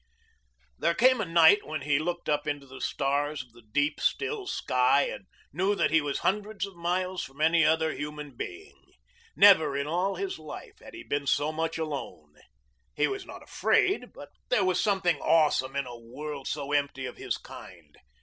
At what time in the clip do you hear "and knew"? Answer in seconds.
5.03-5.75